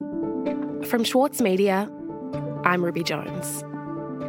From 0.00 1.02
Schwartz 1.02 1.40
Media, 1.42 1.90
I'm 2.64 2.84
Ruby 2.84 3.02
Jones. 3.02 3.62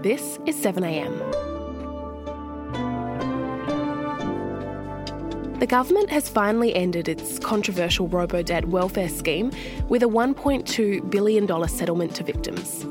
This 0.04 0.40
is 0.46 0.56
7am. 0.58 1.20
The 5.60 5.68
government 5.68 6.10
has 6.10 6.28
finally 6.28 6.76
ended 6.76 7.08
its 7.08 7.38
controversial 7.38 8.08
robo-debt 8.08 8.66
welfare 8.70 9.10
scheme 9.10 9.52
with 9.88 10.02
a 10.02 10.08
$1.2 10.08 11.10
billion 11.10 11.68
settlement 11.68 12.16
to 12.16 12.24
victims. 12.24 12.86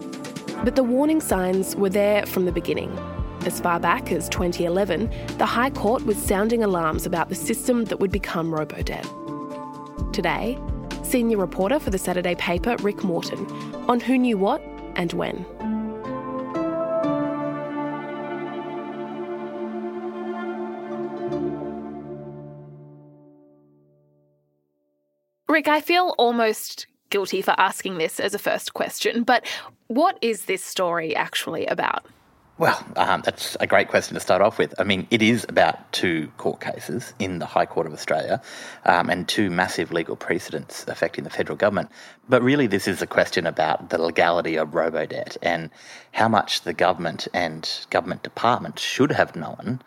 But 0.65 0.77
the 0.77 0.85
warning 0.85 1.21
signs 1.21 1.75
were 1.75 1.91
there 1.91 2.25
from 2.27 2.47
the 2.47 2.53
beginning. 2.53 2.97
As 3.45 3.61
far 3.61 3.81
back 3.81 4.13
as 4.13 4.29
2011, 4.29 5.11
the 5.37 5.47
High 5.47 5.71
Court 5.71 6.07
was 6.07 6.17
sounding 6.17 6.63
alarms 6.63 7.07
about 7.07 7.29
the 7.29 7.35
system 7.35 7.87
that 7.87 7.99
would 7.99 8.13
become 8.13 8.55
robo-debt. 8.55 9.07
Today, 10.13 10.59
senior 11.09 11.39
reporter 11.39 11.79
for 11.79 11.91
the 11.91 11.99
Saturday 11.99 12.35
paper, 12.35 12.77
Rick 12.81 13.03
Morton, 13.03 13.47
on 13.89 13.99
who 13.99 14.19
knew 14.19 14.37
what 14.37 14.61
and 14.95 15.13
when. 15.15 15.47
Rick, 25.49 25.67
I 25.67 25.81
feel 25.81 26.15
almost 26.19 26.87
guilty 27.11 27.41
for 27.41 27.55
asking 27.59 27.97
this 27.97 28.21
as 28.21 28.35
a 28.35 28.39
first 28.39 28.75
question, 28.75 29.23
but 29.23 29.47
what 29.87 30.19
is 30.21 30.45
this 30.45 30.63
story 30.63 31.17
actually 31.17 31.65
about? 31.67 32.05
Well, 32.59 32.85
um, 32.97 33.23
that's 33.25 33.57
a 33.61 33.69
great 33.69 33.87
question 33.87 34.15
to 34.15 34.21
start 34.21 34.43
off 34.43 34.59
with. 34.59 34.75
I 34.81 34.83
mean, 34.83 35.07
it 35.13 35.23
is 35.23 35.47
about 35.49 35.93
two 35.93 36.27
court 36.39 36.61
cases 36.61 37.15
in 37.21 37.39
the 37.39 37.47
High 37.47 37.67
Court 37.67 37.87
of 37.87 37.93
Australia 37.93 38.43
um, 38.85 39.09
and 39.11 39.29
two 39.29 39.49
massive 39.49 39.93
legal 39.93 40.17
precedents 40.17 40.85
affecting 40.89 41.23
the 41.23 41.31
federal 41.31 41.57
government. 41.57 41.89
But 42.29 42.43
really, 42.43 42.67
this 42.67 42.89
is 42.89 43.01
a 43.01 43.07
question 43.07 43.47
about 43.47 43.91
the 43.91 44.03
legality 44.03 44.57
of 44.57 44.75
robo-debt 44.75 45.37
and 45.41 45.71
how 46.11 46.27
much 46.27 46.63
the 46.63 46.75
government 46.75 47.29
and 47.33 47.71
government 47.91 48.25
departments 48.25 48.83
should 48.83 49.13
have 49.13 49.37
known 49.37 49.81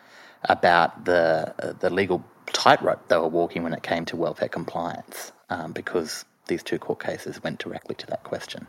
about 0.46 1.03
the 1.03 1.53
uh, 1.59 1.74
the 1.74 1.90
legal 1.90 2.24
tightrope 2.48 3.09
they 3.09 3.18
were 3.18 3.28
walking 3.28 3.64
when 3.64 3.74
it 3.74 3.84
came 3.84 4.06
to 4.06 4.16
welfare 4.16 4.48
compliance, 4.48 5.34
um, 5.50 5.74
because 5.74 6.24
these 6.48 6.64
two 6.64 6.80
court 6.80 7.03
cases 7.03 7.44
went 7.44 7.59
directly 7.59 7.96
to 7.96 8.08
that 8.08 8.24
question. 8.24 8.66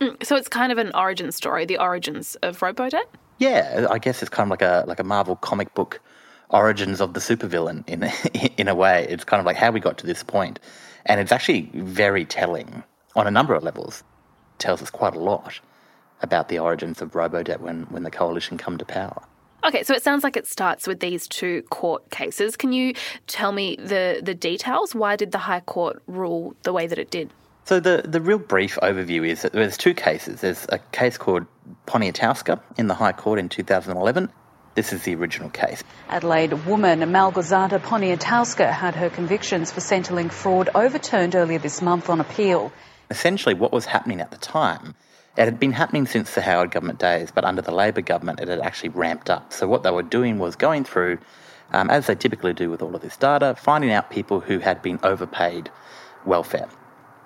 Mm, 0.00 0.24
so 0.24 0.36
it's 0.36 0.48
kind 0.48 0.72
of 0.72 0.78
an 0.78 0.90
origin 0.94 1.32
story, 1.32 1.64
the 1.64 1.78
origins 1.78 2.34
of 2.36 2.60
robo-debt? 2.60 3.08
Yeah, 3.38 3.86
I 3.90 3.98
guess 3.98 4.22
it's 4.22 4.28
kind 4.28 4.46
of 4.46 4.50
like 4.50 4.62
a 4.62 4.84
like 4.86 4.98
a 4.98 5.04
Marvel 5.04 5.36
comic 5.36 5.74
book 5.74 6.00
origins 6.50 7.00
of 7.00 7.14
the 7.14 7.20
supervillain 7.20 7.86
in 7.88 8.10
in 8.56 8.68
a 8.68 8.74
way. 8.74 9.06
It's 9.08 9.24
kind 9.24 9.40
of 9.40 9.46
like 9.46 9.56
how 9.56 9.70
we 9.70 9.80
got 9.80 9.98
to 9.98 10.06
this 10.06 10.22
point, 10.22 10.58
and 11.06 11.20
it's 11.20 11.32
actually 11.32 11.70
very 11.74 12.24
telling 12.24 12.82
on 13.14 13.26
a 13.26 13.30
number 13.30 13.54
of 13.54 13.62
levels. 13.62 14.02
It 14.54 14.60
tells 14.60 14.82
us 14.82 14.90
quite 14.90 15.14
a 15.14 15.18
lot 15.18 15.60
about 16.22 16.48
the 16.48 16.58
origins 16.58 17.02
of 17.02 17.12
Robodebt 17.12 17.60
when 17.60 17.82
when 17.84 18.04
the 18.04 18.10
coalition 18.10 18.56
come 18.56 18.78
to 18.78 18.84
power. 18.84 19.22
Okay, 19.64 19.82
so 19.82 19.94
it 19.94 20.02
sounds 20.02 20.22
like 20.22 20.36
it 20.36 20.46
starts 20.46 20.86
with 20.86 21.00
these 21.00 21.26
two 21.26 21.62
court 21.70 22.08
cases. 22.10 22.56
Can 22.56 22.72
you 22.72 22.94
tell 23.26 23.52
me 23.52 23.76
the 23.76 24.20
the 24.22 24.34
details? 24.34 24.94
Why 24.94 25.16
did 25.16 25.32
the 25.32 25.38
High 25.38 25.60
Court 25.60 26.02
rule 26.06 26.54
the 26.62 26.72
way 26.72 26.86
that 26.86 26.98
it 26.98 27.10
did? 27.10 27.30
So 27.66 27.80
the, 27.80 28.04
the 28.06 28.20
real 28.20 28.38
brief 28.38 28.78
overview 28.80 29.26
is 29.26 29.42
that 29.42 29.52
there's 29.52 29.76
two 29.76 29.92
cases. 29.92 30.40
There's 30.40 30.66
a 30.68 30.78
case 30.78 31.18
called 31.18 31.46
Poniatowska 31.88 32.60
in 32.78 32.86
the 32.86 32.94
High 32.94 33.10
Court 33.10 33.40
in 33.40 33.48
2011. 33.48 34.30
This 34.76 34.92
is 34.92 35.02
the 35.02 35.16
original 35.16 35.50
case. 35.50 35.82
Adelaide 36.08 36.52
woman 36.64 37.00
Malgorzata 37.00 37.80
Poniatowska 37.80 38.70
had 38.70 38.94
her 38.94 39.10
convictions 39.10 39.72
for 39.72 39.80
Centrelink 39.80 40.30
fraud 40.30 40.68
overturned 40.76 41.34
earlier 41.34 41.58
this 41.58 41.82
month 41.82 42.08
on 42.08 42.20
appeal. 42.20 42.70
Essentially, 43.10 43.54
what 43.56 43.72
was 43.72 43.84
happening 43.84 44.20
at 44.20 44.30
the 44.30 44.36
time, 44.36 44.94
it 45.36 45.46
had 45.46 45.58
been 45.58 45.72
happening 45.72 46.06
since 46.06 46.36
the 46.36 46.42
Howard 46.42 46.70
government 46.70 47.00
days, 47.00 47.32
but 47.34 47.44
under 47.44 47.62
the 47.62 47.72
Labor 47.72 48.00
government, 48.00 48.38
it 48.38 48.46
had 48.46 48.60
actually 48.60 48.90
ramped 48.90 49.28
up. 49.28 49.52
So 49.52 49.66
what 49.66 49.82
they 49.82 49.90
were 49.90 50.04
doing 50.04 50.38
was 50.38 50.54
going 50.54 50.84
through, 50.84 51.18
um, 51.72 51.90
as 51.90 52.06
they 52.06 52.14
typically 52.14 52.54
do 52.54 52.70
with 52.70 52.80
all 52.80 52.94
of 52.94 53.02
this 53.02 53.16
data, 53.16 53.56
finding 53.58 53.90
out 53.90 54.08
people 54.08 54.38
who 54.38 54.60
had 54.60 54.82
been 54.82 55.00
overpaid 55.02 55.68
welfare. 56.24 56.68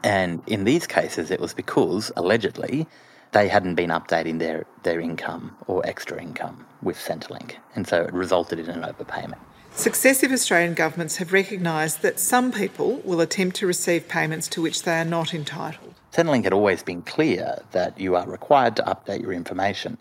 And 0.02 0.42
in 0.46 0.64
these 0.64 0.86
cases, 0.86 1.30
it 1.30 1.40
was 1.40 1.52
because, 1.54 2.10
allegedly, 2.16 2.86
they 3.32 3.48
hadn't 3.48 3.74
been 3.74 3.90
updating 3.90 4.38
their, 4.38 4.66
their 4.82 5.00
income 5.00 5.56
or 5.66 5.86
extra 5.86 6.20
income 6.20 6.66
with 6.82 6.96
Centrelink. 6.96 7.56
And 7.74 7.86
so 7.86 8.02
it 8.02 8.12
resulted 8.12 8.58
in 8.58 8.68
an 8.68 8.82
overpayment. 8.82 9.38
Successive 9.72 10.32
Australian 10.32 10.74
governments 10.74 11.18
have 11.18 11.32
recognised 11.32 12.02
that 12.02 12.18
some 12.18 12.50
people 12.50 12.96
will 13.04 13.20
attempt 13.20 13.56
to 13.56 13.66
receive 13.66 14.08
payments 14.08 14.48
to 14.48 14.62
which 14.62 14.82
they 14.82 14.98
are 14.98 15.04
not 15.04 15.32
entitled. 15.32 15.94
Centrelink 16.12 16.44
had 16.44 16.52
always 16.52 16.82
been 16.82 17.02
clear 17.02 17.62
that 17.70 17.98
you 18.00 18.16
are 18.16 18.28
required 18.28 18.74
to 18.76 18.82
update 18.82 19.20
your 19.22 19.32
information. 19.32 19.96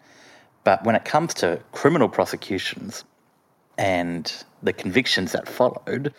But 0.64 0.84
when 0.84 0.96
it 0.96 1.06
comes 1.06 1.34
to 1.36 1.62
criminal 1.72 2.10
prosecutions 2.10 3.04
and 3.78 4.32
the 4.64 4.74
convictions 4.74 5.34
that 5.34 5.48
followed, 5.48 6.14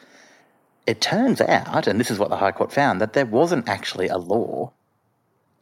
it 0.87 1.01
turns 1.01 1.41
out, 1.41 1.87
and 1.87 2.01
this 2.01 2.11
is 2.11 2.19
what 2.19 2.31
the 2.31 2.37
High 2.37 2.53
Court 2.53 2.73
found, 2.73 3.01
that 3.01 3.13
there 3.13 3.27
wasn't 3.27 3.69
actually 3.69 4.09
a 4.09 4.19
law 4.19 4.73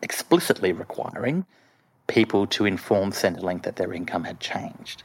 explicitly 0.02 0.72
requiring 0.72 1.44
people 2.06 2.46
to 2.46 2.64
inform 2.64 3.10
Centrelink 3.10 3.62
that 3.62 3.76
their 3.76 3.92
income 3.92 4.24
had 4.24 4.40
changed. 4.40 5.02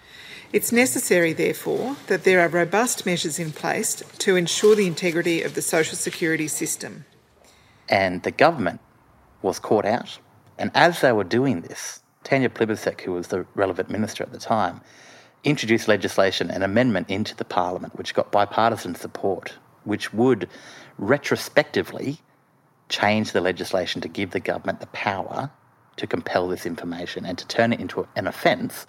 It's 0.54 0.72
necessary, 0.72 1.34
therefore, 1.34 1.98
that 2.08 2.24
there 2.24 2.40
are 2.40 2.48
robust 2.48 3.06
measures 3.06 3.40
in 3.40 3.52
place 3.52 3.96
to 4.20 4.36
ensure 4.36 4.76
the 4.76 4.88
integrity 4.88 5.42
of 5.42 5.56
the 5.56 5.62
social 5.62 5.98
security 5.98 6.48
system. 6.48 7.06
And 7.90 8.24
the 8.24 8.32
government 8.32 8.80
was 9.42 9.60
caught 9.60 9.86
out. 9.86 10.20
And 10.58 10.72
as 10.74 11.02
they 11.02 11.12
were 11.12 11.24
doing 11.24 11.62
this, 11.62 12.02
Tanya 12.24 12.50
Plibersek, 12.50 13.02
who 13.02 13.12
was 13.12 13.28
the 13.28 13.46
relevant 13.56 13.90
minister 13.90 14.24
at 14.24 14.32
the 14.32 14.40
time, 14.40 14.80
introduced 15.44 15.88
legislation, 15.88 16.50
an 16.50 16.64
amendment 16.64 17.10
into 17.10 17.36
the 17.36 17.44
parliament, 17.44 17.98
which 17.98 18.14
got 18.14 18.32
bipartisan 18.32 18.96
support 18.96 19.58
which 19.86 20.14
would 20.14 20.50
retrospectively 20.98 22.20
change 22.90 23.32
the 23.32 23.42
legislation 23.42 24.02
to 24.02 24.08
give 24.08 24.32
the 24.32 24.40
government 24.40 24.80
the 24.80 24.88
power 24.88 25.50
to 25.98 26.08
compel 26.08 26.48
this 26.48 26.66
information 26.66 27.26
and 27.26 27.38
to 27.38 27.48
turn 27.48 27.74
it 27.74 27.80
into 27.80 28.08
an 28.16 28.28
offence 28.28 28.86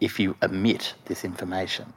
if 0.00 0.18
you 0.18 0.36
omit 0.42 0.94
this 1.06 1.24
information. 1.24 1.92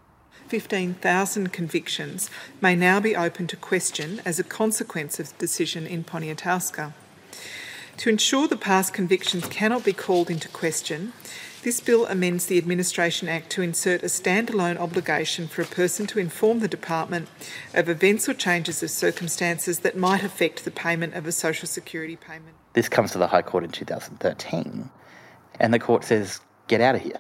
15,000 0.48 1.52
convictions 1.52 2.30
may 2.62 2.76
now 2.76 3.00
be 3.00 3.16
open 3.16 3.48
to 3.48 3.56
question 3.56 4.22
as 4.26 4.40
a 4.40 4.44
consequence 4.44 5.20
of 5.20 5.30
the 5.30 5.38
decision 5.38 5.88
in 5.88 6.04
Poniatowska. 6.04 6.94
To 7.98 8.10
ensure 8.10 8.48
the 8.48 8.58
past 8.58 8.94
convictions 8.94 9.48
cannot 9.48 9.84
be 9.84 9.94
called 9.94 10.30
into 10.30 10.50
question, 10.50 11.14
this 11.64 11.80
bill 11.80 12.06
amends 12.08 12.46
the 12.46 12.58
Administration 12.58 13.30
Act 13.30 13.50
to 13.52 13.62
insert 13.62 14.04
a 14.04 14.08
standalone 14.08 14.78
obligation 14.78 15.48
for 15.48 15.62
a 15.62 15.66
person 15.66 16.06
to 16.08 16.20
inform 16.20 16.60
the 16.60 16.68
Department 16.68 17.30
of 17.74 17.88
events 17.88 18.28
or 18.28 18.34
changes 18.34 18.84
of 18.84 18.90
circumstances 18.90 19.80
that 19.80 19.98
might 19.98 20.24
affect 20.24 20.66
the 20.66 20.72
payment 20.72 21.14
of 21.14 21.26
a 21.26 21.32
social 21.32 21.68
security 21.68 22.18
payment. 22.18 22.56
This 22.74 22.90
comes 22.90 23.12
to 23.14 23.18
the 23.18 23.28
High 23.28 23.42
Court 23.42 23.64
in 23.64 23.72
2013, 23.72 24.90
and 25.60 25.74
the 25.74 25.80
court 25.80 26.04
says, 26.04 26.42
get 26.68 26.82
out 26.82 26.96
of 26.96 27.02
here. 27.02 27.20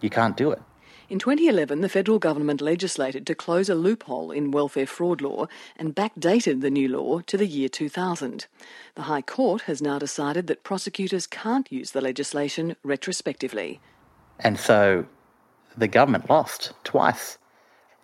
You 0.00 0.10
can't 0.10 0.36
do 0.36 0.52
it. 0.52 0.62
In 1.10 1.18
2011, 1.18 1.80
the 1.80 1.88
federal 1.88 2.20
government 2.20 2.60
legislated 2.60 3.26
to 3.26 3.34
close 3.34 3.68
a 3.68 3.74
loophole 3.74 4.30
in 4.30 4.52
welfare 4.52 4.86
fraud 4.86 5.20
law 5.20 5.48
and 5.76 5.92
backdated 5.92 6.60
the 6.60 6.70
new 6.70 6.86
law 6.86 7.18
to 7.22 7.36
the 7.36 7.48
year 7.48 7.68
2000. 7.68 8.46
The 8.94 9.02
High 9.02 9.22
Court 9.22 9.62
has 9.62 9.82
now 9.82 9.98
decided 9.98 10.46
that 10.46 10.62
prosecutors 10.62 11.26
can't 11.26 11.70
use 11.72 11.90
the 11.90 12.00
legislation 12.00 12.76
retrospectively. 12.84 13.80
And 14.38 14.56
so 14.56 15.04
the 15.76 15.88
government 15.88 16.30
lost 16.30 16.74
twice. 16.84 17.38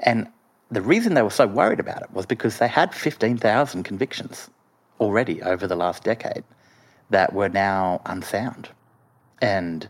And 0.01 0.27
the 0.73 0.83
reason 0.83 1.15
they 1.15 1.23
were 1.23 1.31
so 1.31 1.47
worried 1.47 1.79
about 1.79 2.03
it 2.03 2.11
was 2.13 2.27
because 2.27 2.59
they 2.59 2.67
had 2.67 2.93
15,000 2.93 3.85
convictions 3.85 4.51
already 4.99 5.41
over 5.43 5.69
the 5.69 5.77
last 5.77 6.03
decade 6.03 6.43
that 7.11 7.33
were 7.33 7.49
now 7.49 8.03
unsound. 8.05 8.69
And 9.41 9.89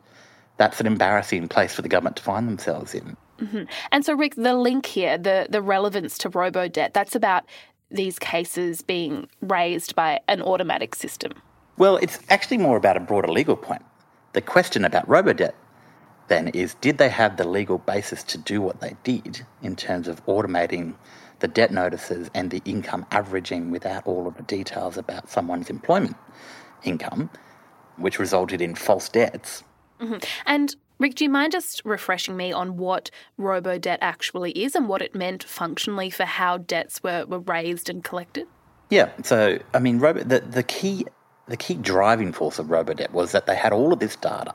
that's 0.57 0.81
an 0.81 0.87
embarrassing 0.87 1.49
place 1.49 1.75
for 1.75 1.83
the 1.83 1.89
government 1.89 2.17
to 2.17 2.23
find 2.23 2.49
themselves 2.49 2.95
in. 2.95 3.17
Mm-hmm. 3.41 3.65
And 3.93 4.05
so, 4.05 4.15
Rick, 4.15 4.37
the 4.37 4.55
link 4.55 4.87
here, 4.87 5.19
the, 5.19 5.47
the 5.51 5.61
relevance 5.61 6.17
to 6.19 6.29
robo 6.29 6.69
debt, 6.69 6.95
that's 6.95 7.15
about 7.15 7.45
these 7.91 8.19
cases 8.19 8.83
being 8.83 9.29
raised 9.43 9.95
by 9.95 10.21
an 10.29 10.43
automatic 10.43 10.95
system. 10.95 11.33
Well, 11.77 11.99
it's 11.99 12.19
actually 12.31 12.59
more 12.59 12.77
about 12.77 12.97
a 12.97 13.01
broader 13.01 13.29
legal 13.29 13.57
point. 13.57 13.83
The 14.33 14.41
question 14.41 14.85
about 14.85 15.09
robo 15.09 15.33
debt 15.33 15.55
then 16.29 16.49
is 16.49 16.75
did 16.75 16.99
they 16.99 17.09
have 17.09 17.37
the 17.37 17.47
legal 17.47 17.79
basis 17.79 18.23
to 18.25 18.39
do 18.39 18.61
what 18.61 18.81
they 18.81 18.97
did 19.05 19.47
in 19.63 19.77
terms 19.77 20.09
of 20.09 20.25
automating 20.27 20.95
the 21.39 21.49
debt 21.49 21.71
notices 21.71 22.31
and 22.35 22.51
the 22.51 22.63
income 22.65 23.07
averaging 23.11 23.71
without 23.71 24.07
all 24.07 24.27
of 24.27 24.37
the 24.37 24.43
details 24.43 24.97
about 24.97 25.31
someone's 25.31 25.71
employment 25.71 26.17
income, 26.83 27.31
which 27.97 28.19
resulted 28.19 28.61
in 28.61 28.75
false 28.75 29.09
debts? 29.09 29.63
Mm-hmm. 30.01 30.19
And 30.47 30.77
Rick, 30.99 31.17
do 31.17 31.25
you 31.25 31.31
mind 31.31 31.53
just 31.53 31.83
refreshing 31.85 32.37
me 32.37 32.53
on 32.53 32.77
what 32.77 33.11
robo 33.37 33.79
debt 33.79 33.99
actually 34.01 34.53
is 34.53 34.75
and 34.75 34.89
what 34.89 35.03
it 35.03 35.15
meant 35.15 35.45
functionally 35.45 36.11
for 36.11 36.25
how 36.25 36.59
debts 36.59 37.03
were, 37.03 37.25
were 37.27 37.41
raised 37.41 37.89
and 37.89 38.03
collected? 38.03 38.47
Yeah, 38.89 39.11
so 39.23 39.59
I 39.75 39.79
mean, 39.79 39.99
robo, 39.99 40.23
the, 40.23 40.41
the 40.41 40.63
key 40.63 41.07
the 41.47 41.57
key 41.57 41.75
driving 41.75 42.33
force 42.33 42.59
of 42.59 42.67
Robodebt 42.67 43.13
was 43.13 43.33
that 43.33 43.47
they 43.47 43.57
had 43.57 43.73
all 43.73 43.93
of 43.93 44.01
this 44.01 44.17
data 44.17 44.55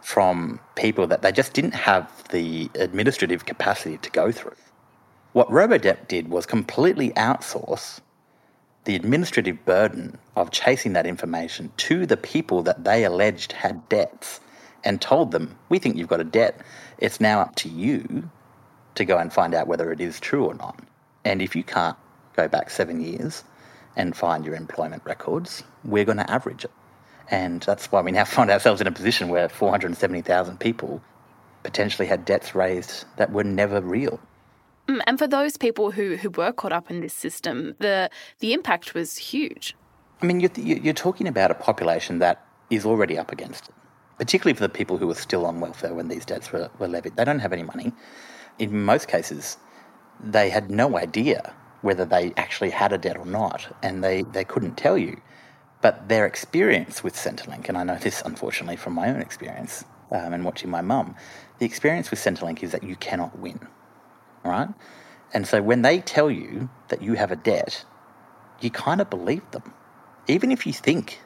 from 0.00 0.60
people 0.74 1.06
that 1.06 1.22
they 1.22 1.32
just 1.32 1.52
didn't 1.52 1.74
have 1.74 2.28
the 2.28 2.70
administrative 2.74 3.46
capacity 3.46 3.98
to 3.98 4.10
go 4.10 4.32
through. 4.32 4.56
What 5.32 5.48
Robodebt 5.48 6.08
did 6.08 6.28
was 6.28 6.46
completely 6.46 7.10
outsource 7.10 8.00
the 8.84 8.94
administrative 8.94 9.64
burden 9.64 10.18
of 10.36 10.50
chasing 10.50 10.92
that 10.92 11.06
information 11.06 11.72
to 11.78 12.04
the 12.04 12.18
people 12.18 12.62
that 12.62 12.84
they 12.84 13.04
alleged 13.04 13.52
had 13.52 13.88
debts 13.88 14.40
and 14.84 15.00
told 15.00 15.32
them, 15.32 15.56
We 15.68 15.78
think 15.78 15.96
you've 15.96 16.08
got 16.08 16.20
a 16.20 16.24
debt. 16.24 16.60
It's 16.98 17.20
now 17.20 17.40
up 17.40 17.54
to 17.56 17.68
you 17.68 18.30
to 18.94 19.04
go 19.04 19.18
and 19.18 19.32
find 19.32 19.54
out 19.54 19.66
whether 19.66 19.90
it 19.92 20.00
is 20.00 20.20
true 20.20 20.44
or 20.44 20.54
not. 20.54 20.78
And 21.24 21.42
if 21.42 21.56
you 21.56 21.64
can't 21.64 21.96
go 22.36 22.48
back 22.48 22.70
seven 22.70 23.00
years 23.00 23.44
and 23.96 24.16
find 24.16 24.44
your 24.44 24.54
employment 24.54 25.02
records, 25.04 25.64
we're 25.84 26.04
going 26.04 26.18
to 26.18 26.30
average 26.30 26.64
it. 26.64 26.70
And 27.30 27.62
that's 27.62 27.90
why 27.90 28.02
we 28.02 28.12
now 28.12 28.24
find 28.36 28.50
ourselves 28.50 28.80
in 28.80 28.86
a 28.86 28.92
position 28.92 29.28
where 29.28 29.48
470,000 29.48 30.60
people 30.60 31.02
potentially 31.62 32.06
had 32.06 32.24
debts 32.24 32.54
raised 32.54 33.04
that 33.16 33.32
were 33.32 33.44
never 33.44 33.80
real. 33.80 34.20
Mm, 34.86 35.00
and 35.06 35.18
for 35.18 35.26
those 35.26 35.56
people 35.56 35.90
who, 35.90 36.16
who 36.16 36.30
were 36.30 36.52
caught 36.52 36.72
up 36.72 36.90
in 36.90 37.00
this 37.00 37.14
system, 37.14 37.74
the, 37.78 38.10
the 38.40 38.52
impact 38.52 38.94
was 38.94 39.16
huge. 39.16 39.74
I 40.20 40.26
mean, 40.26 40.40
you're, 40.40 40.50
you're 40.56 40.94
talking 40.94 41.26
about 41.26 41.50
a 41.50 41.54
population 41.54 42.18
that 42.18 42.46
is 42.70 42.84
already 42.84 43.18
up 43.18 43.32
against 43.32 43.68
it, 43.68 43.74
particularly 44.18 44.54
for 44.54 44.62
the 44.62 44.68
people 44.68 44.96
who 44.96 45.06
were 45.06 45.14
still 45.14 45.46
on 45.46 45.60
welfare 45.60 45.94
when 45.94 46.08
these 46.08 46.24
debts 46.24 46.52
were, 46.52 46.70
were 46.78 46.88
levied. 46.88 47.16
They 47.16 47.24
don't 47.24 47.40
have 47.40 47.52
any 47.52 47.62
money. 47.62 47.92
In 48.58 48.84
most 48.84 49.08
cases, 49.08 49.58
they 50.22 50.50
had 50.50 50.70
no 50.70 50.96
idea 50.96 51.54
whether 51.82 52.04
they 52.04 52.32
actually 52.36 52.70
had 52.70 52.92
a 52.92 52.98
debt 52.98 53.16
or 53.16 53.26
not, 53.26 53.76
and 53.82 54.02
they, 54.02 54.22
they 54.22 54.44
couldn't 54.44 54.76
tell 54.76 54.96
you. 54.96 55.20
But 55.82 56.08
their 56.08 56.26
experience 56.26 57.04
with 57.04 57.14
Centrelink, 57.14 57.68
and 57.68 57.76
I 57.76 57.84
know 57.84 57.96
this 57.96 58.22
unfortunately 58.24 58.76
from 58.76 58.94
my 58.94 59.10
own 59.10 59.20
experience 59.20 59.84
um, 60.10 60.32
and 60.32 60.44
watching 60.44 60.70
my 60.70 60.80
mum, 60.80 61.14
the 61.58 61.66
experience 61.66 62.10
with 62.10 62.20
Centrelink 62.20 62.62
is 62.62 62.72
that 62.72 62.82
you 62.82 62.96
cannot 62.96 63.38
win 63.38 63.60
right? 64.44 64.68
And 65.32 65.46
so 65.46 65.62
when 65.62 65.82
they 65.82 66.00
tell 66.00 66.30
you 66.30 66.68
that 66.88 67.02
you 67.02 67.14
have 67.14 67.32
a 67.32 67.36
debt, 67.36 67.84
you 68.60 68.70
kind 68.70 69.00
of 69.00 69.10
believe 69.10 69.48
them. 69.50 69.72
Even 70.28 70.52
if 70.52 70.66
you 70.66 70.72
think 70.72 71.20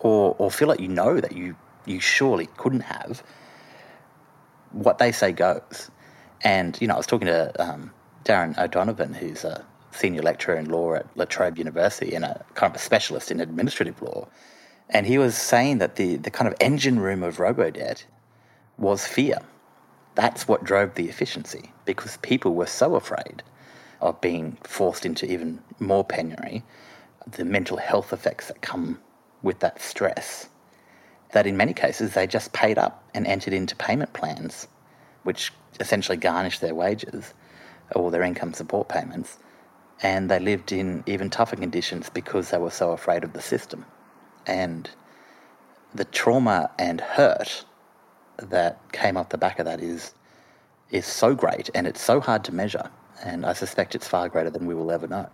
or, 0.00 0.36
or 0.38 0.50
feel 0.50 0.68
like 0.68 0.80
you 0.80 0.88
know 0.88 1.20
that 1.20 1.32
you, 1.32 1.56
you 1.88 2.00
surely 2.00 2.46
couldn't 2.56 2.80
have, 2.80 3.22
what 4.72 4.98
they 4.98 5.12
say 5.12 5.32
goes. 5.32 5.90
And, 6.42 6.80
you 6.80 6.86
know, 6.86 6.94
I 6.94 6.96
was 6.96 7.06
talking 7.06 7.26
to 7.26 7.52
um, 7.62 7.90
Darren 8.24 8.56
O'Donovan, 8.58 9.14
who's 9.14 9.44
a 9.44 9.64
senior 9.90 10.22
lecturer 10.22 10.56
in 10.56 10.66
law 10.66 10.94
at 10.94 11.06
La 11.16 11.24
Trobe 11.24 11.58
University 11.58 12.14
and 12.14 12.24
a 12.24 12.44
kind 12.54 12.70
of 12.70 12.76
a 12.76 12.82
specialist 12.82 13.30
in 13.30 13.40
administrative 13.40 14.00
law. 14.02 14.28
And 14.90 15.06
he 15.06 15.18
was 15.18 15.36
saying 15.36 15.78
that 15.78 15.96
the, 15.96 16.16
the 16.16 16.30
kind 16.30 16.48
of 16.48 16.54
engine 16.60 17.00
room 17.00 17.22
of 17.22 17.40
robo-debt 17.40 18.06
was 18.78 19.06
fear. 19.06 19.38
That's 20.14 20.48
what 20.48 20.64
drove 20.64 20.94
the 20.94 21.08
efficiency 21.08 21.72
because 21.84 22.16
people 22.18 22.54
were 22.54 22.66
so 22.66 22.94
afraid 22.94 23.42
of 24.00 24.20
being 24.20 24.56
forced 24.62 25.04
into 25.04 25.30
even 25.30 25.60
more 25.80 26.04
penury, 26.04 26.62
the 27.26 27.44
mental 27.44 27.76
health 27.76 28.12
effects 28.12 28.48
that 28.48 28.62
come 28.62 29.00
with 29.42 29.58
that 29.60 29.80
stress, 29.80 30.48
that 31.32 31.46
in 31.46 31.56
many 31.56 31.74
cases 31.74 32.14
they 32.14 32.26
just 32.26 32.52
paid 32.52 32.78
up 32.78 33.04
and 33.14 33.26
entered 33.26 33.52
into 33.52 33.76
payment 33.76 34.12
plans, 34.12 34.68
which 35.24 35.52
essentially 35.80 36.16
garnished 36.16 36.60
their 36.60 36.74
wages 36.74 37.34
or 37.94 38.10
their 38.10 38.22
income 38.22 38.52
support 38.52 38.88
payments, 38.88 39.38
and 40.02 40.30
they 40.30 40.38
lived 40.38 40.72
in 40.72 41.02
even 41.06 41.30
tougher 41.30 41.56
conditions 41.56 42.08
because 42.10 42.50
they 42.50 42.58
were 42.58 42.70
so 42.70 42.92
afraid 42.92 43.24
of 43.24 43.32
the 43.32 43.42
system. 43.42 43.84
And 44.46 44.88
the 45.94 46.04
trauma 46.04 46.70
and 46.78 47.00
hurt 47.00 47.64
that 48.38 48.80
came 48.92 49.16
off 49.16 49.30
the 49.30 49.38
back 49.38 49.58
of 49.58 49.64
that 49.66 49.80
is 49.80 50.14
is 50.90 51.04
so 51.04 51.34
great 51.34 51.68
and 51.74 51.86
it's 51.86 52.00
so 52.00 52.20
hard 52.20 52.44
to 52.44 52.52
measure. 52.52 52.90
And 53.22 53.44
I 53.44 53.52
suspect 53.52 53.94
it's 53.94 54.08
far 54.08 54.28
greater 54.28 54.48
than 54.48 54.66
we 54.66 54.74
will 54.74 54.90
ever 54.90 55.06
know. 55.06 55.28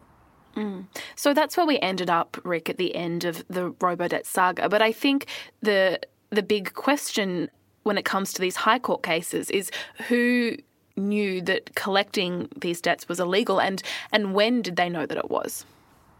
Mm. 0.56 0.86
So 1.16 1.34
that's 1.34 1.56
where 1.56 1.66
we 1.66 1.78
ended 1.80 2.10
up, 2.10 2.40
Rick, 2.44 2.68
at 2.70 2.78
the 2.78 2.94
end 2.94 3.24
of 3.24 3.44
the 3.48 3.70
Robodebt 3.72 4.26
saga. 4.26 4.68
But 4.68 4.82
I 4.82 4.92
think 4.92 5.26
the 5.60 6.00
the 6.30 6.42
big 6.42 6.74
question 6.74 7.48
when 7.84 7.98
it 7.98 8.04
comes 8.04 8.32
to 8.32 8.40
these 8.40 8.56
high 8.56 8.78
court 8.78 9.02
cases 9.02 9.50
is 9.50 9.70
who 10.08 10.56
knew 10.96 11.40
that 11.42 11.74
collecting 11.74 12.48
these 12.56 12.80
debts 12.80 13.08
was 13.08 13.20
illegal 13.20 13.60
and 13.60 13.82
and 14.12 14.34
when 14.34 14.62
did 14.62 14.76
they 14.76 14.88
know 14.88 15.06
that 15.06 15.18
it 15.18 15.30
was? 15.30 15.64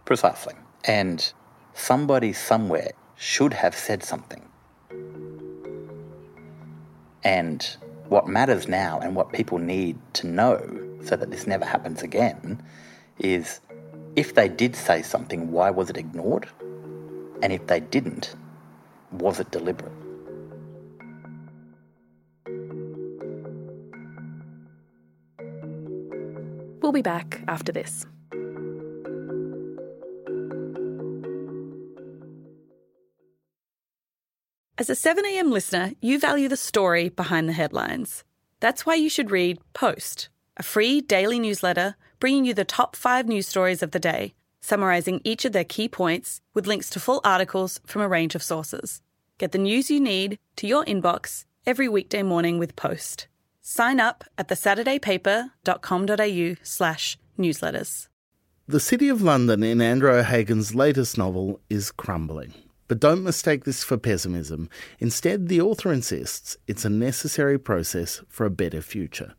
Precisely. 0.05 0.55
And 0.85 1.33
somebody 1.75 2.33
somewhere 2.33 2.91
should 3.17 3.53
have 3.53 3.75
said 3.75 4.03
something. 4.03 4.43
And 7.23 7.77
what 8.09 8.29
matters 8.29 8.69
now 8.69 9.01
and 9.01 9.17
what 9.17 9.33
people 9.33 9.59
need 9.59 9.99
to 10.15 10.27
know 10.27 10.61
so 11.05 11.17
that 11.17 11.31
this 11.31 11.47
never 11.47 11.65
happens 11.65 12.03
again 12.03 12.63
is 13.19 13.61
if 14.17 14.35
they 14.35 14.49
did 14.49 14.77
say 14.77 15.03
something, 15.03 15.51
why 15.51 15.71
was 15.71 15.91
it 15.91 15.97
ignored? 15.97 16.49
And 17.43 17.53
if 17.53 17.67
they 17.67 17.81
didn't, 17.81 18.35
was 19.11 19.41
it 19.41 19.51
deliberate? 19.51 19.93
We'll 26.81 26.93
be 26.93 27.03
back 27.03 27.43
after 27.49 27.73
this. 27.73 28.07
As 34.77 34.91
a 34.91 34.95
7am 34.95 35.51
listener, 35.51 35.93
you 36.01 36.19
value 36.19 36.49
the 36.49 36.57
story 36.57 37.09
behind 37.09 37.49
the 37.49 37.53
headlines. 37.53 38.25
That's 38.61 38.85
why 38.85 38.97
you 38.97 39.09
should 39.09 39.31
read 39.31 39.59
Post, 39.73 40.29
a 40.57 40.63
free 40.63 41.01
daily 41.01 41.39
newsletter 41.39 41.97
bringing 42.21 42.45
you 42.45 42.55
the 42.55 42.65
top 42.65 42.97
five 42.97 43.27
news 43.27 43.49
stories 43.49 43.83
of 43.83 43.91
the 43.91 43.99
day, 43.99 44.35
summarising 44.61 45.21
each 45.25 45.45
of 45.45 45.53
their 45.53 45.65
key 45.65 45.89
points 45.89 46.41
with 46.55 46.67
links 46.67 46.89
to 46.91 47.01
full 47.01 47.21
articles 47.25 47.81
from 47.87 48.03
a 48.03 48.09
range 48.09 48.35
of 48.35 48.43
sources. 48.43 49.03
Get 49.39 49.53
the 49.53 49.59
news 49.59 49.91
you 49.91 50.01
need 50.01 50.39
to 50.57 50.67
your 50.67 50.85
inbox 50.85 51.45
every 51.67 51.89
weekday 51.89 52.23
morning 52.23 52.59
with 52.59 52.77
Post. 52.77 53.29
Sign 53.61 54.01
up 54.01 54.25
at 54.37 54.49
thesaturdaypaper.com.au 54.49 56.55
slash 56.63 57.19
newsletters. 57.39 58.09
The 58.67 58.81
City 58.81 59.09
of 59.09 59.23
London 59.23 59.63
in 59.63 59.81
Andrew 59.81 60.11
O'Hagan's 60.11 60.75
latest 60.75 61.19
novel 61.19 61.61
is 61.69 61.91
crumbling. 61.91 62.55
But 62.89 63.01
don't 63.01 63.23
mistake 63.23 63.65
this 63.65 63.83
for 63.83 63.97
pessimism. 63.97 64.69
Instead, 64.99 65.49
the 65.49 65.61
author 65.61 65.93
insists 65.93 66.57
it's 66.67 66.85
a 66.85 66.91
necessary 66.91 67.59
process 67.59 68.23
for 68.29 68.47
a 68.47 68.51
better 68.51 68.83
future. 68.83 69.35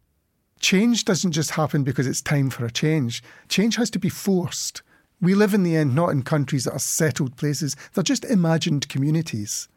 Change 0.66 1.06
doesn't 1.06 1.34
just 1.34 1.52
happen 1.52 1.84
because 1.84 2.08
it's 2.08 2.24
time 2.24 2.50
for 2.50 2.66
a 2.66 2.72
change. 2.72 3.22
Change 3.50 3.76
has 3.76 3.92
to 3.92 4.00
be 4.00 4.10
forced. 4.10 4.82
We 5.22 5.36
live 5.36 5.54
in 5.54 5.62
the 5.62 5.76
end 5.76 5.94
not 5.94 6.10
in 6.10 6.24
countries 6.24 6.64
that 6.64 6.74
are 6.74 6.80
settled 6.80 7.38
places, 7.38 7.76
they're 7.94 8.04
just 8.04 8.26
imagined 8.26 8.90
communities. 8.90 9.68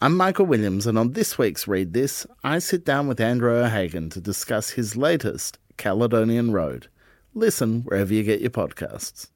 I'm 0.00 0.16
Michael 0.16 0.46
Williams, 0.46 0.84
and 0.84 0.98
on 0.98 1.12
this 1.12 1.38
week's 1.38 1.68
Read 1.68 1.92
This, 1.92 2.26
I 2.42 2.58
sit 2.58 2.84
down 2.84 3.06
with 3.06 3.20
Andrew 3.20 3.54
O'Hagan 3.56 4.10
to 4.10 4.20
discuss 4.20 4.70
his 4.70 4.96
latest, 4.96 5.60
Caledonian 5.76 6.50
Road. 6.50 6.88
Listen 7.32 7.82
wherever 7.82 8.12
you 8.12 8.24
get 8.24 8.40
your 8.40 8.50
podcasts. 8.50 9.30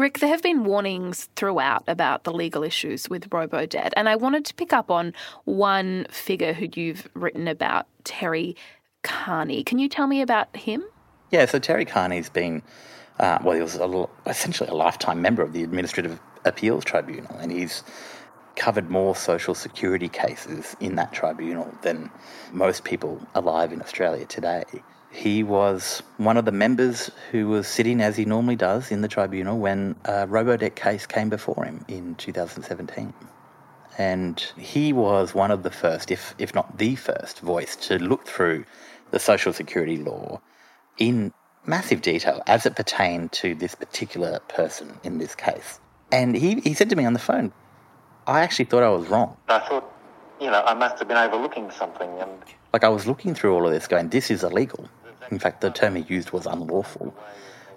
Rick, 0.00 0.20
there 0.20 0.30
have 0.30 0.42
been 0.42 0.64
warnings 0.64 1.28
throughout 1.36 1.84
about 1.86 2.24
the 2.24 2.32
legal 2.32 2.62
issues 2.62 3.10
with 3.10 3.30
robo-debt, 3.30 3.92
and 3.98 4.08
I 4.08 4.16
wanted 4.16 4.46
to 4.46 4.54
pick 4.54 4.72
up 4.72 4.90
on 4.90 5.12
one 5.44 6.06
figure 6.08 6.54
who 6.54 6.68
you've 6.74 7.06
written 7.12 7.46
about, 7.46 7.86
Terry 8.04 8.56
Carney. 9.02 9.62
Can 9.62 9.78
you 9.78 9.90
tell 9.90 10.06
me 10.06 10.22
about 10.22 10.56
him? 10.56 10.82
Yeah, 11.30 11.44
so 11.44 11.58
Terry 11.58 11.84
Carney's 11.84 12.30
been, 12.30 12.62
uh, 13.18 13.40
well, 13.44 13.54
he 13.54 13.60
was 13.60 13.76
a, 13.76 14.08
essentially 14.24 14.70
a 14.70 14.74
lifetime 14.74 15.20
member 15.20 15.42
of 15.42 15.52
the 15.52 15.62
Administrative 15.62 16.18
Appeals 16.46 16.82
Tribunal, 16.82 17.36
and 17.38 17.52
he's 17.52 17.84
covered 18.56 18.88
more 18.88 19.14
social 19.14 19.54
security 19.54 20.08
cases 20.08 20.76
in 20.80 20.94
that 20.94 21.12
tribunal 21.12 21.70
than 21.82 22.10
most 22.52 22.84
people 22.84 23.20
alive 23.34 23.70
in 23.70 23.82
Australia 23.82 24.24
today. 24.24 24.64
He 25.12 25.42
was 25.42 26.02
one 26.18 26.36
of 26.36 26.44
the 26.44 26.52
members 26.52 27.10
who 27.30 27.48
was 27.48 27.66
sitting, 27.66 28.00
as 28.00 28.16
he 28.16 28.24
normally 28.24 28.56
does, 28.56 28.90
in 28.90 29.00
the 29.02 29.08
tribunal 29.08 29.58
when 29.58 29.96
a 30.04 30.26
Robodebt 30.26 30.76
case 30.76 31.04
came 31.06 31.28
before 31.28 31.64
him 31.64 31.84
in 31.88 32.14
2017. 32.14 33.12
And 33.98 34.40
he 34.56 34.92
was 34.92 35.34
one 35.34 35.50
of 35.50 35.62
the 35.62 35.70
first, 35.70 36.10
if, 36.10 36.34
if 36.38 36.54
not 36.54 36.78
the 36.78 36.94
first, 36.94 37.40
voice 37.40 37.74
to 37.88 37.98
look 37.98 38.26
through 38.26 38.64
the 39.10 39.18
social 39.18 39.52
security 39.52 39.98
law 39.98 40.40
in 40.96 41.32
massive 41.66 42.02
detail 42.02 42.42
as 42.46 42.64
it 42.64 42.76
pertained 42.76 43.32
to 43.32 43.54
this 43.54 43.74
particular 43.74 44.38
person 44.48 44.98
in 45.02 45.18
this 45.18 45.34
case. 45.34 45.80
And 46.12 46.36
he, 46.36 46.60
he 46.60 46.72
said 46.72 46.88
to 46.90 46.96
me 46.96 47.04
on 47.04 47.12
the 47.12 47.18
phone, 47.18 47.52
I 48.26 48.40
actually 48.40 48.66
thought 48.66 48.82
I 48.82 48.90
was 48.90 49.08
wrong. 49.08 49.36
I 49.48 49.58
thought, 49.58 49.92
you 50.40 50.50
know, 50.50 50.62
I 50.62 50.74
must 50.74 50.98
have 51.00 51.08
been 51.08 51.16
overlooking 51.16 51.70
something. 51.70 52.10
And 52.20 52.30
like 52.72 52.84
I 52.84 52.88
was 52.88 53.06
looking 53.06 53.34
through 53.34 53.54
all 53.54 53.66
of 53.66 53.72
this, 53.72 53.86
going, 53.86 54.08
this 54.08 54.30
is 54.30 54.44
illegal. 54.44 54.88
In 55.30 55.38
fact, 55.38 55.60
the 55.60 55.70
term 55.70 55.94
he 55.96 56.02
used 56.02 56.30
was 56.32 56.46
unlawful. 56.46 57.14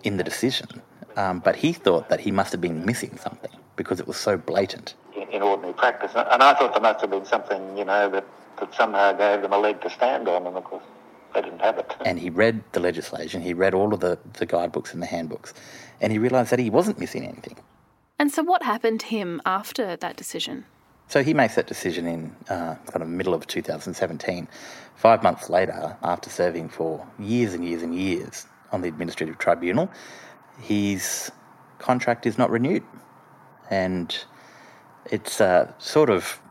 in 0.03 0.17
the 0.17 0.23
decision, 0.23 0.81
um, 1.15 1.39
but 1.39 1.55
he 1.55 1.71
thought 1.71 2.09
that 2.09 2.19
he 2.19 2.31
must 2.31 2.51
have 2.51 2.59
been 2.59 2.85
missing 2.85 3.17
something 3.17 3.51
because 3.75 3.99
it 4.01 4.07
was 4.07 4.17
so 4.17 4.37
blatant. 4.37 4.95
In, 5.15 5.29
in 5.29 5.41
ordinary 5.41 5.73
practice. 5.73 6.11
And 6.15 6.43
I 6.43 6.53
thought 6.53 6.73
there 6.73 6.81
must 6.81 6.99
have 7.01 7.09
been 7.09 7.25
something, 7.25 7.77
you 7.77 7.85
know, 7.85 8.09
that, 8.09 8.25
that 8.59 8.73
somehow 8.75 9.13
gave 9.13 9.41
them 9.41 9.53
a 9.53 9.57
leg 9.57 9.81
to 9.81 9.89
stand 9.89 10.27
on, 10.27 10.45
and 10.45 10.57
of 10.57 10.63
course 10.65 10.83
they 11.33 11.41
didn't 11.41 11.61
have 11.61 11.77
it. 11.77 11.95
And 12.05 12.19
he 12.19 12.29
read 12.29 12.63
the 12.73 12.79
legislation, 12.79 13.41
he 13.41 13.53
read 13.53 13.73
all 13.73 13.93
of 13.93 14.01
the, 14.01 14.19
the 14.33 14.45
guidebooks 14.45 14.93
and 14.93 15.01
the 15.01 15.07
handbooks, 15.07 15.53
and 16.01 16.11
he 16.11 16.19
realised 16.19 16.51
that 16.51 16.59
he 16.59 16.69
wasn't 16.69 16.99
missing 16.99 17.23
anything. 17.25 17.57
And 18.19 18.31
so, 18.31 18.43
what 18.43 18.63
happened 18.63 18.99
to 19.01 19.05
him 19.07 19.41
after 19.45 19.95
that 19.95 20.15
decision? 20.17 20.65
So 21.13 21.21
he 21.21 21.35
makes 21.35 21.53
that 21.53 21.67
decision 21.67 22.07
in 22.07 22.35
uh, 22.49 22.73
kind 22.87 23.03
of 23.03 23.07
middle 23.07 23.35
of 23.35 23.45
2017. 23.45 24.47
Five 24.95 25.21
months 25.21 25.47
later, 25.47 25.95
after 26.01 26.27
serving 26.31 26.69
for 26.69 27.07
years 27.19 27.53
and 27.53 27.63
years 27.63 27.83
and 27.83 27.93
years 27.93 28.47
on 28.71 28.81
the 28.81 28.87
administrative 28.87 29.37
tribunal, 29.37 29.91
his 30.59 31.31
contract 31.77 32.25
is 32.25 32.39
not 32.39 32.49
renewed, 32.49 32.81
and 33.69 34.25
it's 35.11 35.39
uh, 35.39 35.71
sort 35.77 36.09
of, 36.09 36.41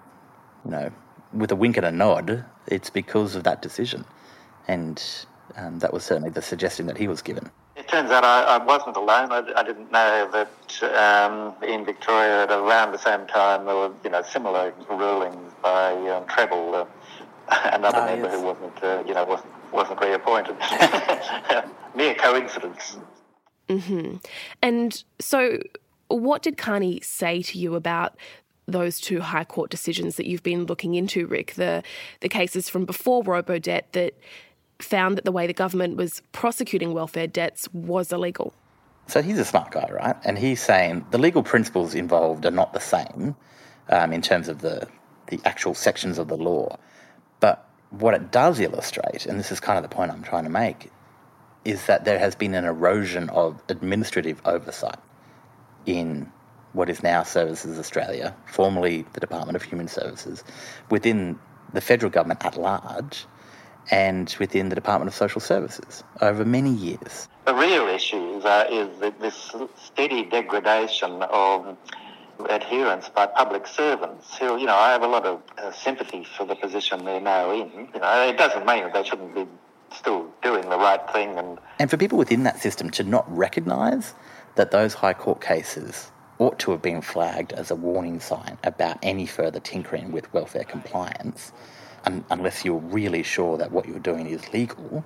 you 0.65 0.71
know, 0.71 0.93
with 1.33 1.51
a 1.51 1.57
wink 1.57 1.77
and 1.77 1.85
a 1.85 1.91
nod. 1.91 2.45
It's 2.69 2.89
because 2.89 3.35
of 3.35 3.43
that 3.43 3.63
decision, 3.63 4.05
and 4.69 5.03
um, 5.57 5.81
that 5.81 5.93
was 5.93 6.05
certainly 6.05 6.31
the 6.31 6.41
suggestion 6.41 6.87
that 6.87 6.99
he 6.99 7.09
was 7.09 7.21
given. 7.21 7.51
Turns 7.93 8.11
out 8.11 8.25
I, 8.25 8.45
I 8.57 8.65
wasn't 8.65 8.97
alone. 8.97 9.31
I, 9.33 9.43
I, 9.55 9.63
didn't 9.63 9.93
know 9.93 10.27
that 10.33 10.83
um, 10.99 11.55
in 11.63 11.85
Victoria 11.85 12.45
at 12.45 12.51
around 12.51 12.93
the 12.93 12.99
same 12.99 13.27
time 13.27 13.67
there 13.67 13.75
were 13.75 13.93
you 14.03 14.09
know 14.09 14.23
similar 14.23 14.73
rulings 14.89 15.53
by 15.63 15.93
um, 16.09 16.25
Treble, 16.27 16.75
uh, 16.75 16.87
another 17.71 17.99
Ah, 17.99 18.07
member 18.07 18.29
yes. 18.29 18.41
who 18.41 18.47
wasn't 18.47 18.83
uh, 18.83 19.05
you 19.07 19.13
know 19.13 19.27
wasn't 19.27 19.53
wasn't 19.75 20.01
reappointed. 20.01 20.57
Mere 21.95 22.15
coincidence. 22.15 22.97
hmm 23.69 24.17
And 24.63 25.05
so, 25.21 25.59
what 26.09 26.41
did 26.41 26.57
Carney 26.57 26.99
say 27.03 27.43
to 27.43 27.59
you 27.59 27.75
about 27.75 28.17
those 28.67 29.01
two 29.01 29.21
High 29.21 29.45
Court 29.45 29.71
decisions 29.71 30.17
that 30.17 30.25
you've 30.25 30.43
been 30.43 30.65
looking 30.65 30.95
into, 30.95 31.27
Rick? 31.27 31.55
The 31.57 31.83
the 32.21 32.31
cases 32.31 32.71
from 32.71 32.87
before 32.87 33.23
Robodebt 33.23 33.93
that 33.93 34.15
found 34.85 35.17
that 35.17 35.25
the 35.25 35.33
way 35.33 35.47
the 35.47 35.53
government 35.53 35.97
was 35.97 36.23
prosecuting 36.33 36.93
welfare 36.93 37.27
debts 37.27 37.69
was 37.73 38.13
illegal. 38.13 38.55
So 39.07 39.23
he's 39.23 39.39
a 39.39 39.45
smart 39.45 39.73
guy, 39.73 39.89
right? 39.91 40.17
And 40.25 40.39
he's 40.39 40.61
saying 40.61 41.07
the 41.11 41.19
legal 41.19 41.43
principles 41.43 41.95
involved 41.95 42.47
are 42.47 42.51
not 42.51 42.73
the 42.73 42.81
same 42.81 43.37
um, 43.89 44.13
in 44.13 44.23
terms 44.23 44.49
of 44.49 44.61
the 44.61 44.89
the 45.29 45.41
actual 45.45 45.73
sections 45.73 46.19
of 46.19 46.29
the 46.29 46.37
law, 46.37 46.77
but 47.41 47.67
what 47.91 48.13
it 48.13 48.31
does 48.31 48.61
illustrate, 48.61 49.25
and 49.25 49.39
this 49.39 49.51
is 49.53 49.61
kind 49.61 49.79
of 49.79 49.83
the 49.83 49.95
point 49.95 50.11
I'm 50.11 50.23
trying 50.23 50.45
to 50.45 50.51
make, 50.51 50.91
is 51.65 51.87
that 51.87 52.05
there 52.05 52.19
has 52.19 52.35
been 52.35 52.55
an 52.55 52.65
erosion 52.65 53.31
of 53.31 53.63
administrative 53.69 54.43
oversight 54.45 54.99
in 55.87 56.31
what 56.73 56.89
is 56.89 57.03
now 57.03 57.23
Services 57.23 57.79
Australia, 57.79 58.35
formerly 58.47 59.05
the 59.13 59.21
Department 59.21 59.57
of 59.57 59.63
Human 59.63 59.89
Services, 59.89 60.43
within 60.91 61.39
the 61.73 61.81
federal 61.81 62.11
government 62.11 62.45
at 62.45 62.57
large, 62.57 63.27
and 63.91 64.35
within 64.39 64.69
the 64.69 64.75
Department 64.75 65.09
of 65.09 65.15
Social 65.15 65.41
Services 65.41 66.05
over 66.21 66.45
many 66.45 66.71
years. 66.71 67.29
The 67.47 67.55
real 67.55 67.89
issue 67.89 68.37
is, 68.37 68.45
uh, 68.45 68.67
is 68.71 69.13
this 69.21 69.53
steady 69.77 70.25
degradation 70.25 71.23
of 71.23 71.77
adherence 72.49 73.09
by 73.09 73.27
public 73.27 73.67
servants 73.67 74.37
who, 74.39 74.59
you 74.59 74.67
know, 74.67 74.75
I 74.75 74.91
have 74.93 75.03
a 75.03 75.07
lot 75.07 75.27
of 75.27 75.43
uh, 75.59 75.73
sympathy 75.73 76.25
for 76.37 76.47
the 76.47 76.55
position 76.55 77.05
they're 77.05 77.21
now 77.21 77.51
in. 77.51 77.89
You 77.95 78.01
know, 78.01 78.29
it 78.29 78.37
doesn't 78.37 78.67
mean 78.67 78.85
that 78.85 78.95
they 78.95 79.05
shouldn't 79.05 79.35
be 79.35 79.47
still 79.95 80.27
doing 80.43 80.69
the 80.69 80.79
right 80.79 81.01
thing 81.13 81.39
and 81.39 81.59
And 81.79 81.91
for 81.91 81.97
people 81.97 82.19
within 82.19 82.45
that 82.45 82.61
system 82.61 82.91
to 82.91 83.05
not 83.05 83.31
recognise 83.37 84.15
that 84.55 84.71
those 84.71 84.95
High 84.95 85.15
Court 85.15 85.41
cases 85.41 86.11
ought 86.39 86.59
to 86.61 86.71
have 86.71 86.83
been 86.83 87.03
flagged 87.03 87.53
as 87.53 87.71
a 87.71 87.77
warning 87.77 88.21
sign 88.21 88.59
about 88.65 88.99
any 89.03 89.27
further 89.27 89.61
tinkering 89.61 90.13
with 90.13 90.33
welfare 90.33 90.65
compliance, 90.65 91.53
un- 92.05 92.25
unless 92.31 92.65
you're 92.65 92.79
really 92.79 93.23
sure 93.23 93.57
that 93.59 93.71
what 93.71 93.87
you're 93.87 93.99
doing 93.99 94.27
is 94.27 94.53
legal, 94.53 95.05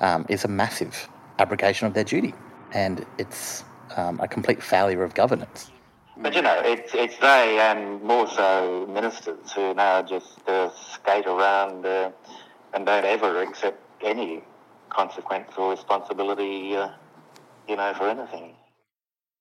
um, 0.00 0.26
is 0.28 0.44
a 0.44 0.48
massive 0.48 1.08
abrogation 1.38 1.86
of 1.86 1.94
their 1.94 2.04
duty. 2.04 2.34
And 2.72 3.04
it's 3.18 3.64
um, 3.96 4.20
a 4.20 4.28
complete 4.28 4.62
failure 4.62 5.02
of 5.02 5.14
governance. 5.14 5.70
But 6.16 6.34
you 6.34 6.42
know, 6.42 6.60
it's 6.64 6.92
it's 6.94 7.16
they 7.18 7.58
and 7.58 8.02
more 8.02 8.28
so 8.28 8.86
ministers 8.92 9.52
who 9.52 9.72
now 9.72 10.02
just 10.02 10.46
uh, 10.46 10.70
skate 10.74 11.26
around 11.26 11.86
uh, 11.86 12.10
and 12.74 12.84
don't 12.84 13.06
ever 13.06 13.40
accept 13.42 13.80
any 14.02 14.42
consequence 14.90 15.50
or 15.56 15.70
responsibility, 15.70 16.76
uh, 16.76 16.90
you 17.68 17.76
know, 17.76 17.94
for 17.94 18.08
anything. 18.08 18.54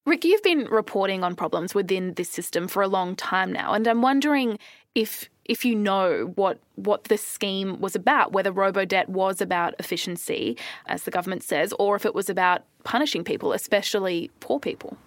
Rick, 0.06 0.26
you've 0.26 0.44
been 0.44 0.66
reporting 0.66 1.24
on 1.24 1.36
problems 1.36 1.76
within 1.76 2.14
this 2.16 2.30
system 2.30 2.68
for 2.68 2.82
a 2.82 2.88
long 2.88 3.16
time 3.16 3.52
now, 3.52 3.74
and 3.74 3.88
I'm 3.88 4.02
wondering 4.02 4.58
if 4.96 5.30
if 5.46 5.66
you 5.66 5.76
know 5.76 6.32
what 6.36 6.60
what 6.76 7.06
the 7.06 7.18
scheme 7.18 7.80
was 7.80 7.96
about, 7.96 8.32
whether 8.32 8.52
Robodebt 8.52 9.10
was 9.10 9.42
about 9.42 9.76
efficiency, 9.80 10.58
as 10.86 11.04
the 11.04 11.12
government 11.12 11.44
says, 11.44 11.74
or 11.80 11.96
if 11.96 12.06
it 12.06 12.16
was 12.16 12.30
about 12.30 12.64
punishing 12.84 13.24
people, 13.24 13.52
especially 13.54 14.32
poor 14.40 14.60
people. 14.60 14.98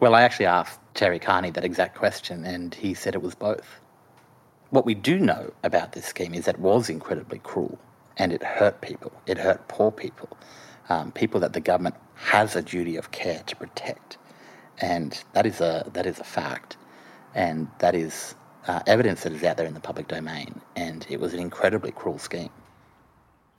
Well, 0.00 0.14
I 0.14 0.22
actually 0.22 0.46
asked 0.46 0.80
Terry 0.94 1.18
Carney 1.18 1.50
that 1.50 1.64
exact 1.64 1.96
question, 1.96 2.44
and 2.44 2.74
he 2.74 2.94
said 2.94 3.14
it 3.14 3.22
was 3.22 3.34
both. 3.34 3.80
What 4.70 4.86
we 4.86 4.94
do 4.94 5.18
know 5.18 5.52
about 5.62 5.92
this 5.92 6.06
scheme 6.06 6.34
is 6.34 6.46
that 6.46 6.56
it 6.56 6.60
was 6.60 6.88
incredibly 6.88 7.38
cruel, 7.38 7.78
and 8.16 8.32
it 8.32 8.42
hurt 8.42 8.80
people. 8.80 9.12
It 9.26 9.36
hurt 9.38 9.68
poor 9.68 9.90
people, 9.90 10.36
um, 10.88 11.12
people 11.12 11.40
that 11.40 11.52
the 11.52 11.60
government 11.60 11.96
has 12.14 12.56
a 12.56 12.62
duty 12.62 12.96
of 12.96 13.10
care 13.10 13.42
to 13.46 13.56
protect, 13.56 14.16
and 14.80 15.22
that 15.32 15.46
is 15.46 15.60
a 15.60 15.88
that 15.92 16.06
is 16.06 16.18
a 16.18 16.24
fact, 16.24 16.76
and 17.34 17.68
that 17.78 17.94
is 17.94 18.34
uh, 18.66 18.80
evidence 18.86 19.22
that 19.22 19.32
is 19.32 19.42
out 19.44 19.56
there 19.56 19.66
in 19.66 19.74
the 19.74 19.80
public 19.80 20.08
domain. 20.08 20.60
And 20.76 21.06
it 21.08 21.20
was 21.20 21.34
an 21.34 21.40
incredibly 21.40 21.92
cruel 21.92 22.18
scheme. 22.18 22.50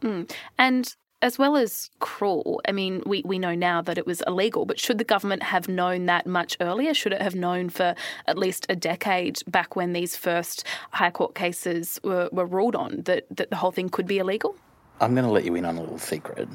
Mm. 0.02 0.32
And 0.58 0.96
as 1.22 1.38
well 1.38 1.56
as 1.56 1.90
cruel, 2.00 2.62
I 2.68 2.72
mean, 2.72 3.04
we, 3.06 3.22
we 3.24 3.38
know 3.38 3.54
now 3.54 3.82
that 3.84 3.98
it 3.98 4.08
was 4.08 4.24
illegal, 4.26 4.66
but 4.66 4.80
should 4.80 4.98
the 4.98 5.04
government 5.04 5.44
have 5.44 5.68
known 5.68 6.08
that 6.08 6.26
much 6.26 6.58
earlier? 6.60 6.94
Should 6.94 7.14
it 7.14 7.22
have 7.22 7.36
known 7.36 7.70
for 7.70 7.94
at 8.26 8.38
least 8.38 8.66
a 8.70 8.76
decade 8.76 9.40
back 9.48 9.76
when 9.76 9.94
these 9.94 10.16
first 10.16 10.66
High 10.92 11.12
Court 11.12 11.36
cases 11.36 12.00
were, 12.04 12.30
were 12.32 12.46
ruled 12.46 12.76
on 12.76 13.04
that, 13.04 13.26
that 13.30 13.52
the 13.52 13.56
whole 13.58 13.72
thing 13.72 13.90
could 13.90 14.08
be 14.08 14.18
illegal? 14.18 14.56
I'm 15.00 15.14
going 15.14 15.26
to 15.26 15.32
let 15.32 15.46
you 15.46 15.56
in 15.56 15.66
on 15.66 15.78
a 15.78 15.82
little 15.82 16.00
secret. 16.00 16.48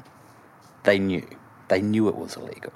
They 0.83 0.99
knew. 0.99 1.25
They 1.69 1.81
knew 1.81 2.07
it 2.07 2.15
was 2.15 2.35
illegal. 2.35 2.73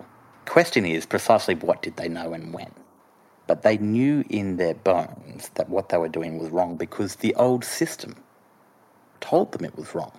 The 0.51 0.53
question 0.53 0.85
is 0.85 1.05
precisely 1.05 1.55
what 1.55 1.81
did 1.81 1.95
they 1.95 2.09
know 2.09 2.33
and 2.33 2.53
when? 2.53 2.71
But 3.47 3.61
they 3.61 3.77
knew 3.77 4.25
in 4.29 4.57
their 4.57 4.73
bones 4.73 5.49
that 5.53 5.69
what 5.69 5.87
they 5.87 5.97
were 5.97 6.09
doing 6.09 6.39
was 6.39 6.49
wrong 6.49 6.75
because 6.75 7.15
the 7.15 7.33
old 7.35 7.63
system 7.63 8.17
told 9.21 9.53
them 9.53 9.63
it 9.63 9.77
was 9.77 9.95
wrong. 9.95 10.11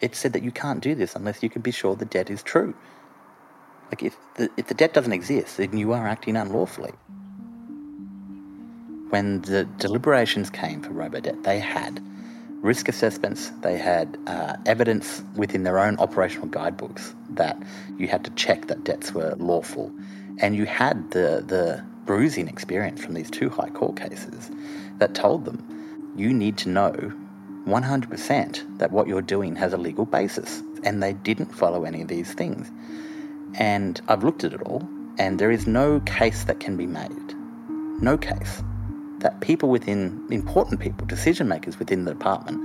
It 0.00 0.16
said 0.16 0.32
that 0.32 0.42
you 0.42 0.50
can't 0.50 0.80
do 0.80 0.94
this 0.94 1.14
unless 1.14 1.42
you 1.42 1.50
can 1.50 1.60
be 1.60 1.70
sure 1.70 1.94
the 1.94 2.06
debt 2.06 2.30
is 2.30 2.42
true. 2.42 2.74
Like 3.90 4.02
if 4.02 4.16
the, 4.36 4.48
if 4.56 4.68
the 4.68 4.74
debt 4.74 4.94
doesn't 4.94 5.12
exist, 5.12 5.58
then 5.58 5.76
you 5.76 5.92
are 5.92 6.08
acting 6.08 6.38
unlawfully. 6.38 6.94
When 9.10 9.42
the 9.42 9.64
deliberations 9.76 10.48
came 10.48 10.80
for 10.80 10.92
Robodebt, 10.92 11.44
they 11.44 11.58
had 11.58 12.02
risk 12.60 12.88
assessments, 12.88 13.50
they 13.62 13.78
had 13.78 14.18
uh, 14.26 14.56
evidence 14.66 15.22
within 15.36 15.62
their 15.62 15.78
own 15.78 15.96
operational 15.98 16.48
guidebooks 16.48 17.14
that 17.30 17.60
you 17.98 18.08
had 18.08 18.24
to 18.24 18.30
check 18.32 18.66
that 18.66 18.84
debts 18.84 19.12
were 19.12 19.34
lawful. 19.38 19.92
And 20.38 20.56
you 20.56 20.66
had 20.66 21.10
the, 21.12 21.42
the 21.46 21.84
bruising 22.04 22.48
experience 22.48 23.04
from 23.04 23.14
these 23.14 23.30
two 23.30 23.48
High 23.48 23.70
Court 23.70 23.96
cases 23.96 24.50
that 24.98 25.14
told 25.14 25.44
them 25.44 26.14
you 26.16 26.32
need 26.32 26.56
to 26.58 26.68
know 26.68 27.12
100% 27.66 28.78
that 28.78 28.90
what 28.90 29.06
you're 29.06 29.22
doing 29.22 29.54
has 29.56 29.72
a 29.72 29.76
legal 29.76 30.06
basis. 30.06 30.62
And 30.84 31.02
they 31.02 31.12
didn't 31.12 31.54
follow 31.54 31.84
any 31.84 32.02
of 32.02 32.08
these 32.08 32.32
things. 32.32 32.70
And 33.54 34.00
I've 34.08 34.24
looked 34.24 34.44
at 34.44 34.52
it 34.52 34.62
all, 34.62 34.88
and 35.18 35.38
there 35.38 35.50
is 35.50 35.66
no 35.66 36.00
case 36.00 36.44
that 36.44 36.60
can 36.60 36.76
be 36.76 36.86
made. 36.86 37.34
No 38.00 38.16
case 38.16 38.62
that 39.20 39.40
people 39.40 39.68
within, 39.68 40.26
important 40.30 40.80
people, 40.80 41.06
decision 41.06 41.48
makers 41.48 41.78
within 41.78 42.04
the 42.04 42.12
department, 42.12 42.64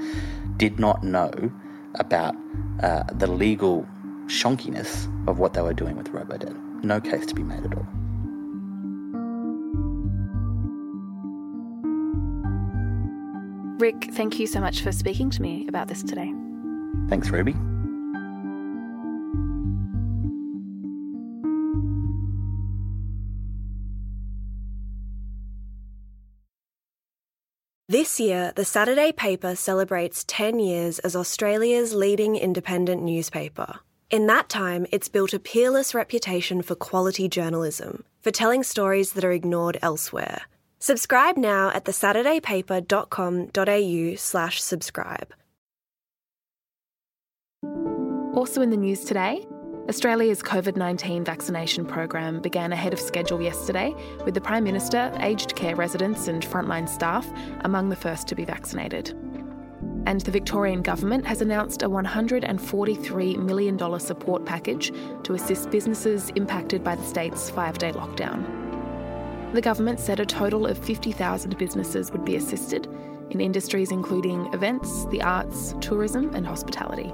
did 0.57 0.79
not 0.79 1.03
know 1.03 1.31
about 1.95 2.36
uh, 2.81 3.03
the 3.12 3.27
legal 3.27 3.88
shonkiness 4.27 5.07
of 5.27 5.39
what 5.39 5.53
they 5.53 5.62
were 5.62 5.74
doing 5.74 5.95
with 5.95 6.10
Robodebt. 6.12 6.83
No 6.83 7.00
case 7.00 7.25
to 7.27 7.36
be 7.36 7.43
made 7.43 7.63
at 7.65 7.75
all. 7.75 7.88
Rick, 13.79 14.10
thank 14.13 14.39
you 14.39 14.48
so 14.48 14.62
much 14.62 14.81
for 14.81 14.91
speaking 14.91 15.29
to 15.31 15.41
me 15.41 15.67
about 15.67 15.88
this 15.88 16.03
today. 16.03 16.31
Thanks, 17.10 17.29
Ruby. 17.29 17.55
This 28.03 28.19
year, 28.19 28.51
the 28.57 28.65
Saturday 28.65 29.13
paper 29.13 29.55
celebrates 29.55 30.25
10 30.27 30.60
years 30.60 31.00
as 31.00 31.15
Australia's 31.15 31.95
leading 31.95 32.36
independent 32.36 33.01
newspaper. 33.01 33.79
In 34.10 34.27
that 34.27 34.50
time, 34.50 34.86
it's 34.91 35.07
built 35.07 35.33
a 35.33 35.39
peerless 35.39 35.95
reputation 35.95 36.62
for 36.62 36.75
quality 36.75 37.29
journalism, 37.29 38.03
for 38.19 38.29
telling 38.29 38.62
stories 38.62 39.13
that 39.13 39.24
are 39.24 39.31
ignored 39.31 39.79
elsewhere. 39.81 40.41
Subscribe 40.79 41.38
now 41.38 41.69
at 41.69 41.86
thesaturdaypaper.com.au 41.86 44.15
slash 44.17 44.62
subscribe. 44.62 45.33
Also 48.33 48.62
in 48.62 48.69
the 48.69 48.75
news 48.75 49.05
today, 49.05 49.48
Australia's 49.89 50.41
COVID 50.41 50.77
19 50.77 51.25
vaccination 51.25 51.85
program 51.85 52.39
began 52.39 52.71
ahead 52.71 52.93
of 52.93 52.99
schedule 53.01 53.41
yesterday, 53.41 53.93
with 54.23 54.33
the 54.33 54.39
Prime 54.39 54.63
Minister, 54.63 55.11
aged 55.19 55.57
care 55.57 55.75
residents, 55.75 56.29
and 56.29 56.41
frontline 56.41 56.87
staff 56.87 57.29
among 57.61 57.89
the 57.89 57.95
first 57.95 58.25
to 58.29 58.35
be 58.35 58.45
vaccinated. 58.45 59.09
And 60.05 60.21
the 60.21 60.31
Victorian 60.31 60.83
Government 60.83 61.25
has 61.25 61.41
announced 61.41 61.83
a 61.83 61.89
$143 61.89 63.37
million 63.37 63.99
support 63.99 64.45
package 64.45 64.93
to 65.23 65.33
assist 65.33 65.69
businesses 65.69 66.29
impacted 66.35 66.81
by 66.81 66.95
the 66.95 67.03
state's 67.03 67.49
five 67.49 67.77
day 67.77 67.91
lockdown. 67.91 68.45
The 69.53 69.61
government 69.61 69.99
said 69.99 70.21
a 70.21 70.25
total 70.25 70.65
of 70.65 70.77
50,000 70.77 71.57
businesses 71.57 72.09
would 72.11 72.23
be 72.23 72.37
assisted 72.37 72.87
in 73.31 73.41
industries 73.41 73.91
including 73.91 74.45
events, 74.53 75.05
the 75.07 75.21
arts, 75.21 75.75
tourism, 75.81 76.33
and 76.33 76.47
hospitality. 76.47 77.13